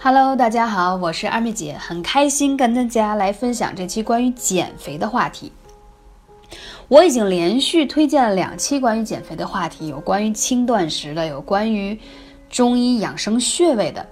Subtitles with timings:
[0.00, 5.52] Hello，大家好，我是二妹姐，很开心跟大家来分享这期关于减肥的话题。
[6.86, 11.98] 我已经连续推荐了两期关于减肥的话题，有关于轻断食的，有关于
[12.48, 14.06] 中医养生穴位的。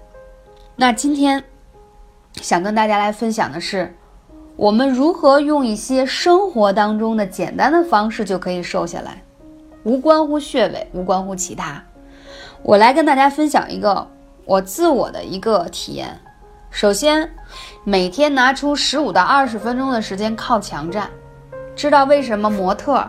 [0.75, 1.43] 那今天
[2.43, 3.95] 想跟大家来分享的是，
[4.57, 9.23] 我们如何用一些生活当中的简单的方式就可以瘦下来，
[9.85, 11.81] 无关乎穴位，无关乎其他。
[12.65, 14.16] 我来跟大家分享一个。
[14.47, 16.17] 我自我的一个体验，
[16.71, 17.29] 首先，
[17.83, 21.11] 每天拿出十五到二十分钟的时间靠墙站，
[21.75, 23.05] 知道为什么模特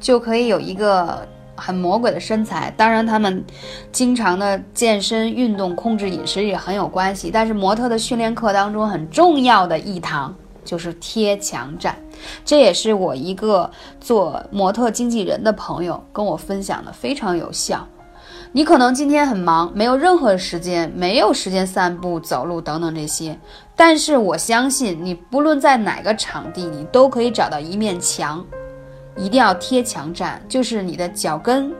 [0.00, 1.24] 就可以有一个
[1.54, 2.74] 很魔鬼的身材？
[2.76, 3.44] 当然，他们
[3.92, 7.30] 经常的健身运动、控制饮食也很有关系。
[7.32, 11.96] 但是，模特的训练课当中很重要的一堂就是贴墙站，
[12.44, 17.86] 这也是我一个做模特经纪人的朋友跟我分享的，非常有效。
[18.54, 23.38] 你可能今天很忙，没有任何时间，没有时间散步、走路等等这些。
[23.74, 28.44] 但是我相信你，不论在哪个场地，你都可以找到一面墙，
[29.16, 31.72] 一定要贴墙站，就是你的脚跟、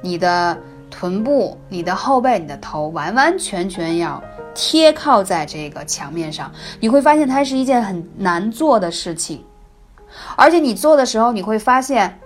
[0.00, 0.56] 你的
[0.90, 4.22] 臀部、你的后背、你的头，完完全全要
[4.54, 6.50] 贴靠在这个墙面上。
[6.80, 9.44] 你会发现它是一件很难做的事情，
[10.36, 12.18] 而且你做的时候，你会发现，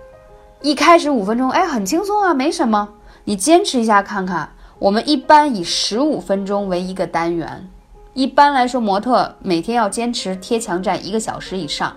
[0.61, 2.87] 一开始五分钟，哎，很轻松啊，没什么。
[3.25, 7.69] 你坚持一下看看，我们一般以十五分钟为一个单元，
[8.13, 11.95] 一般来说模特每天要坚持贴墙站一个小时以上。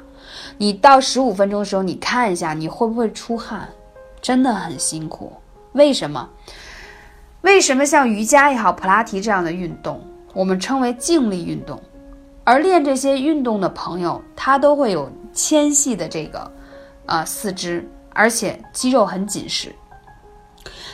[0.58, 3.68] 你到十五分钟的时候，你看一下你会不会出汗，
[4.20, 5.32] 真的很辛苦。
[5.72, 6.28] 为什么？
[7.42, 10.00] 为什么像瑜伽也好，普拉提这样的运动，
[10.32, 11.80] 我们称为静力运动，
[12.44, 16.50] 而练这些运动的朋友，他都会有纤细的这个，
[17.06, 19.74] 呃，四肢，而且肌肉很紧实。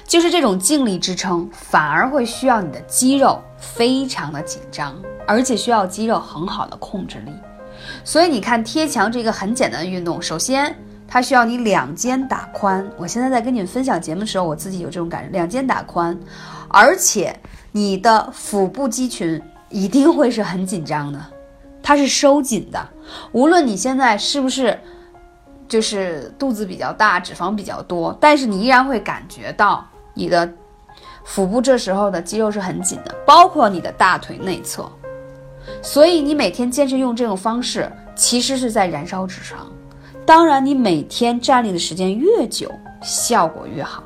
[0.06, 4.94] 就是这种静力支撑，反而会需要你的肌肉非常的紧张，
[5.26, 7.32] 而且需要肌肉很好的控制力。
[8.04, 10.74] 所以你看贴墙这个很简单的运动，首先
[11.08, 12.88] 它需要你两肩打宽。
[12.96, 16.16] 我现在在跟你们分享节目的时候，我自己有这种感觉，两肩打宽，
[16.68, 17.34] 而且
[17.72, 21.18] 你的腹部肌群一定会是很紧张的，
[21.82, 22.88] 它是收紧的。
[23.32, 24.78] 无论你现在是不是
[25.72, 29.82] 就是肚子比较大，脂肪比较多，但是你依然会感觉到。
[30.12, 30.46] 你的
[31.24, 34.86] 腹部这时候的肌肉是很紧的，包括你的大腿内侧，
[35.80, 39.54] 所以你每天坚持用这种方式，其实是在燃烧脂肪。
[40.26, 44.04] 当然，你每天站立的时间越久，效果越好。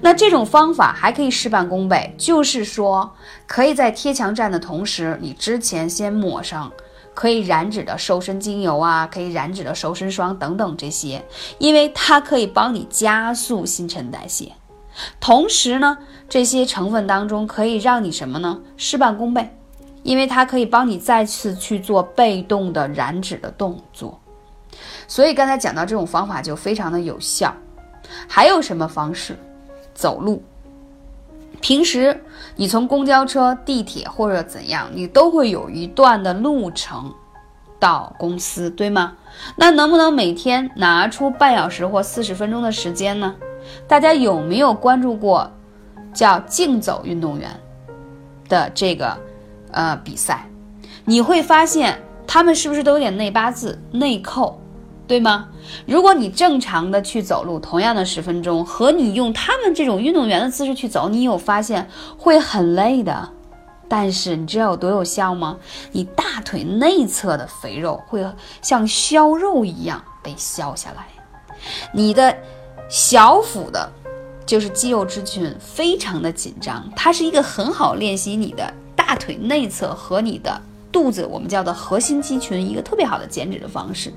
[0.00, 3.12] 那这种方法还可以事半功倍，就是说，
[3.48, 6.70] 可以在贴墙站的同时，你之前先抹上
[7.14, 11.24] 可以燃脂的瘦身精油啊，可以燃脂的瘦身霜等等这些，
[11.58, 14.52] 因为它可以帮你加速新陈代谢。
[15.20, 18.60] 同时呢，这些成分当中可以让你什么呢？
[18.76, 19.54] 事半功倍，
[20.02, 24.20] 因为它可以帮你再次去做被动的燃脂的动作。
[25.06, 27.54] 所以刚才讲到这种方法就非常的有效。
[28.28, 29.38] 还有什么方式？
[29.94, 30.42] 走路。
[31.62, 32.22] 平时
[32.56, 37.14] 你从公交车、地铁或者怎样，你都会有一段的路程
[37.78, 39.14] 到公司，对吗？
[39.56, 43.34] 那能不能每天拿出半小时或四十分钟的时间呢？
[43.88, 45.50] 大家有没有关注过
[46.12, 47.48] 叫竞走运动员
[48.48, 49.16] 的这个
[49.70, 50.46] 呃比赛？
[51.04, 54.60] 你会发现他们是不是都有点内八字、内扣，
[55.12, 55.46] 对吗？
[55.84, 61.86] 如果你正常的去走路，同样的十分钟，和你用他们这种运动员的姿势去走，你有发现
[62.16, 63.28] 会很累的。
[63.90, 65.58] 但是你知道有多有效吗？
[65.90, 68.24] 你大腿内侧的肥肉会
[68.62, 71.06] 像削肉一样被削下来，
[71.92, 72.34] 你的。
[72.88, 73.90] 小腹的，
[74.44, 84.12] 就是肌肉之群非常的紧张，它是一个很好练习你的大腿内侧和你的肚子，我们叫做核心肌群，一个特别好的减脂的方式。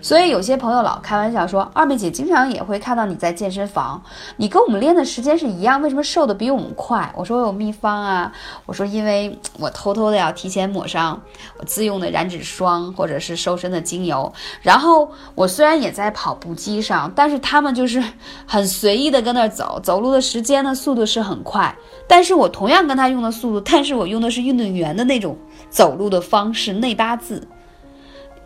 [0.00, 4.02] 所以有些朋友老开玩笑说，二妹姐经常也会看到你在健身房，
[4.36, 7.12] 你跟我们练的时间是一样，为什么瘦的比我们快？
[7.16, 8.32] 我说我有秘方啊，
[8.66, 11.20] 我说因为我偷偷的要提前抹上
[11.58, 18.02] 我自用的燃脂霜或者是瘦身的精油，然后我虽然也在跑步机上，但是他们就是
[18.46, 21.74] 很随意的跟那儿走，走路的时间呢速度是很快，
[22.08, 25.36] 但是我同样跟他用的速度，但是我用的是运动员的那种
[25.68, 27.46] 走路的方式，内八字。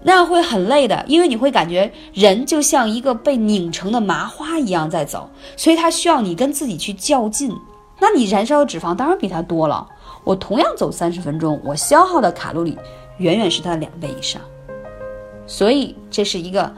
[0.06, 7.50] 那样会很累的，因为你会感觉人就像一个被拧成的麻花一样在走，所以它需要你跟自己去较劲。
[7.98, 9.86] 那你燃烧的脂肪当然比它多了。
[10.22, 12.76] 我同样走三十分钟，我消耗的卡路里
[13.16, 14.40] 远远是它的两倍以上。
[15.46, 16.70] 所以这是一个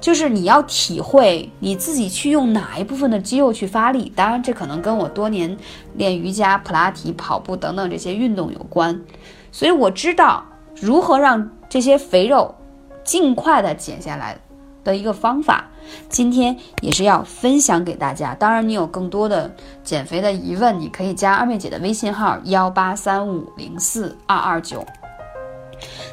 [0.00, 4.12] 就是你要体会你自己去用哪一部分的肌肉去发力。
[4.14, 5.56] 当然，这可能跟我多年
[5.94, 9.00] 练瑜伽、普拉提、跑步等等这些运动有关。
[9.50, 10.44] 所以我知道
[10.80, 12.54] 如何让这些肥肉
[13.02, 14.36] 尽快的减下来
[14.84, 15.64] 的一个方法。
[16.06, 18.34] 今天也是要分享给大家。
[18.34, 19.50] 当然，你有更多的
[19.82, 24.84] 减肥的疑问，你可以加二妹姐的微信号幺八三五零四二二九。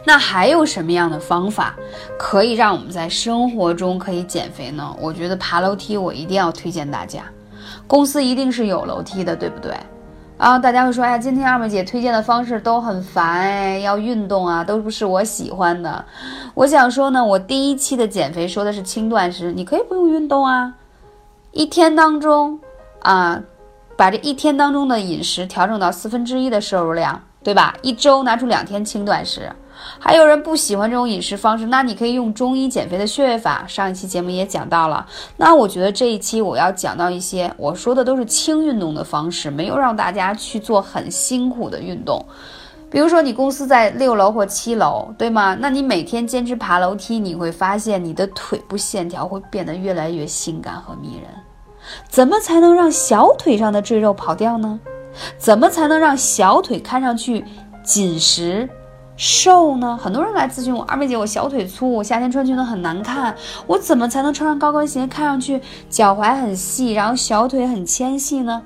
[0.06, 1.76] 那还有什么样的方法
[2.18, 4.96] 可以让我们在生活中可以减肥呢？
[4.98, 7.26] 我觉得爬楼梯，我一定要推荐大家。
[7.86, 9.76] 公司一定是有楼梯的，对不对？
[10.40, 16.06] 啊，大家会说，哎呀，今天二妹姐推荐的方式都很烦，哎，要运动啊，都不是我喜欢的。
[16.54, 20.74] 我想说呢，我第一期的减肥说的是轻断食，你可以不用运动啊，
[21.52, 22.58] 一天当中
[23.02, 23.42] 啊，
[23.98, 27.76] 把这一天当中的饮食调整到四分之一的摄入量，对吧？
[27.82, 29.52] 一周拿出两天轻断食。
[30.00, 33.66] 还有人不喜欢这种饮食方式，那你可以用中医减肥的穴位法。
[33.68, 35.06] 上一期节目也讲到了。
[35.38, 42.26] 那我觉得这一期我要讲到一些，我说的都是轻运动的方式，没有让大家去做很辛苦的运动。
[42.92, 45.56] 比如说你公司在六楼或七楼，对吗？
[45.60, 51.30] 那你每天坚持爬楼梯，你会发现你的腿部线条会变得越来越性感和迷人。
[52.08, 54.80] 怎么才能让小腿上的赘肉跑掉呢？
[55.38, 57.46] 怎么才能让小腿看上去
[57.84, 58.68] 紧实？
[59.20, 60.00] 瘦呢？
[60.02, 63.36] 很多人来咨询我，二妹姐，我小腿粗，我夏天穿裙子很难看，
[63.68, 68.62] 我怎么才能穿上高跟鞋，看上去脚踝很细，然后小腿很纤细呢？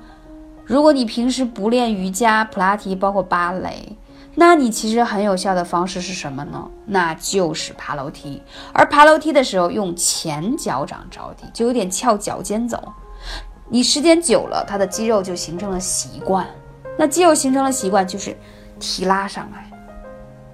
[0.64, 3.98] 如果你平时不练瑜伽、普拉提，包括芭蕾，
[4.36, 6.70] 那你其实很有效的方式是什么呢？
[6.86, 8.40] 那就是爬楼梯。
[8.72, 12.80] 而爬楼梯的时候，用前脚掌着地，就有点翘脚尖走。
[13.68, 16.46] 你时间久了，它的肌肉就形成了习惯。
[16.96, 18.38] 那肌肉形成了习惯，就是
[18.78, 19.68] 提拉上来。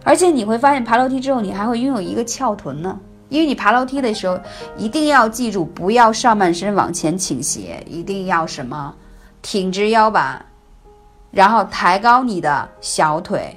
[0.02, 2.98] 而且你会发现，爬楼梯之后，你还会拥有一个翘臀呢。
[3.28, 4.36] 因为你爬楼梯的时候，
[4.76, 8.92] 一定要记住，不要上半身往前倾斜，一定要什么，
[9.40, 10.44] 挺直腰板，
[11.30, 13.56] 然后抬高你的小腿，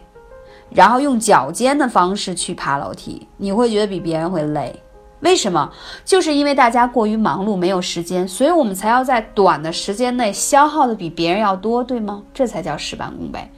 [0.70, 4.80] 然后用脚尖的方式去爬楼梯，你会觉得比别人会累。
[5.24, 5.72] 为什么？
[6.04, 12.22] 就是因为大家过于忙碌，没有时间，所以我们才要在短的时间内消耗的比别人要多，对吗？
[12.34, 13.50] 这才叫事半功倍。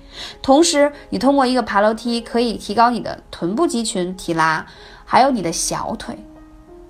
[0.44, 4.64] 同时，你通过一个爬楼梯，可以提高你的臀部肌群提拉，
[5.04, 6.16] 还有你的小腿，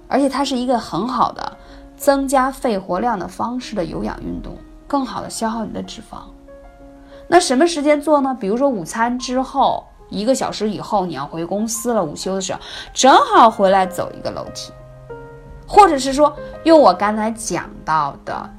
[0.10, 1.58] 而且它是一个很好的
[1.96, 6.18] 增加肺活量的方式的有氧运动，更好的消耗你的脂肪。
[7.30, 8.36] 那什么时间做呢？
[8.38, 12.60] 比如说午餐之后一个小时以后，你要回公司了，午休的时候
[12.94, 14.72] 正好回来走一个楼梯，
[15.68, 16.34] 或者是说
[16.64, 18.50] 用我刚才讲到的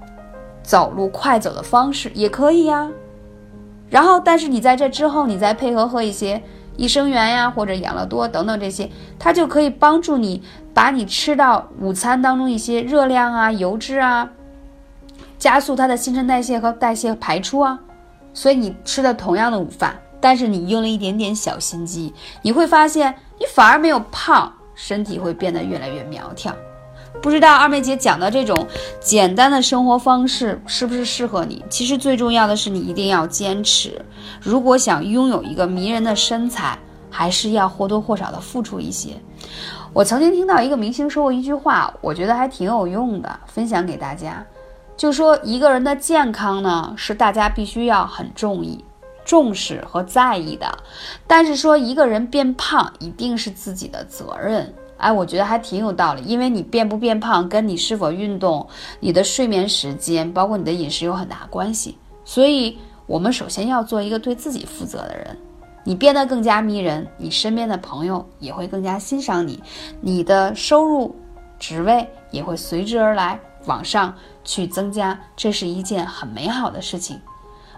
[0.63, 2.89] 走路快走的方式也可以呀。
[3.89, 6.43] 然后，但是你在这之后，你再配合喝一些
[6.77, 10.43] 益生元呀，或者养乐多等等这些，它就可以帮助你
[10.75, 14.29] 把你吃到午餐当中一些热量啊、油脂啊，
[15.39, 17.79] 加速它的新陈代谢和代谢排出啊。
[18.35, 22.13] 所以你吃的同样的午饭，但是你用了一点点小心机，
[22.43, 26.53] 你会发现你反而没有胖，身体会变得越来越苗条。
[27.23, 28.67] 不知道二妹姐讲的这种
[29.01, 31.65] 简单的生活方式是不是适合你？
[31.71, 34.05] 其实最重要的是你一定要坚持。
[34.41, 36.77] 如果想拥有一个迷人的身材，
[37.09, 39.11] 还是要或多或少的付出一些。
[39.93, 44.45] 我曾经听到一个明星说过一句话，我觉得还挺有用的，分享给大家。
[44.97, 48.85] 就说一个人的健康呢，是大家必须要很重意、
[49.27, 50.67] 重视和在意的。
[51.27, 54.73] 但是说一个人变胖，一定是自己的责任。
[54.97, 58.67] 哎，我觉得还挺有道理，因为你变不变胖，跟你是否运动、
[58.99, 61.99] 你的睡眠时间，包括你的饮食有很大关系。
[62.25, 65.37] 所以，我们首先要做一个对自己负责的人。
[65.85, 69.63] 你变得更加迷人，你身边的朋友也会更加欣赏你，
[70.01, 71.15] 你的收入、
[71.59, 77.21] 职位也会随之而来往上去增加，这是一件很美好的事情。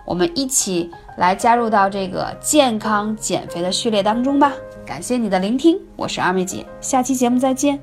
[0.09, 4.55] 我们一起来加入到这个健康减肥的序列当中吧。
[4.87, 7.79] 感谢你的聆听，我是二妹姐，下期节目再见。